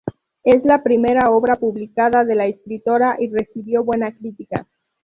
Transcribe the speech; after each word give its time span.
Es 0.43 0.65
la 0.65 0.81
primera 0.81 1.29
obra 1.29 1.57
publicada 1.57 2.23
de 2.25 2.33
la 2.33 2.47
escritora 2.47 3.17
y 3.19 3.29
recibió 3.29 3.83
buena 3.83 4.11
crítica. 4.17 4.65